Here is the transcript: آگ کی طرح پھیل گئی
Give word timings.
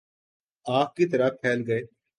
آگ 0.65 0.87
کی 0.95 1.05
طرح 1.11 1.29
پھیل 1.41 1.59
گئی 1.67 1.83